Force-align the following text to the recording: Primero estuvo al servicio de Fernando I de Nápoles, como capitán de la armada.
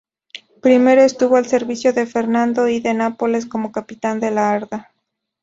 Primero 0.63 1.01
estuvo 1.03 1.35
al 1.37 1.45
servicio 1.45 1.93
de 1.93 2.07
Fernando 2.07 2.67
I 2.67 2.79
de 2.79 2.95
Nápoles, 2.95 3.45
como 3.45 3.71
capitán 3.71 4.19
de 4.19 4.31
la 4.31 4.51
armada. 4.51 4.91